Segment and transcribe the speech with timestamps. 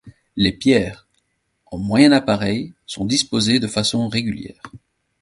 [0.35, 1.07] Les pierres,
[1.69, 4.63] en moyen appareil, sont disposées de façon régulière.